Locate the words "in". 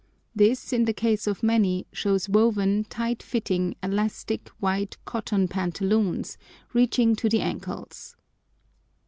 0.73-0.85